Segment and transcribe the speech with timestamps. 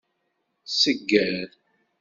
[0.79, 1.49] Segger.